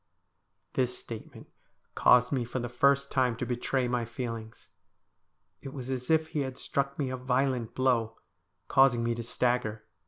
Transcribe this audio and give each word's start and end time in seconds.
This 0.73 0.97
statement 0.97 1.47
caused 1.93 2.31
me 2.31 2.43
for 2.43 2.57
the 2.57 2.67
first 2.69 3.11
time 3.11 3.35
to 3.37 3.45
betray 3.45 3.87
my 3.87 4.03
feelings. 4.03 4.69
It 5.61 5.73
was 5.75 5.91
as 5.91 6.09
if 6.09 6.29
he 6.29 6.39
had 6.39 6.57
struck 6.57 6.97
me 6.97 7.11
a 7.11 7.17
violent 7.17 7.75
blow, 7.75 8.17
causing 8.67 9.03
me 9.03 9.13
to 9.13 9.21
stagger. 9.21 9.85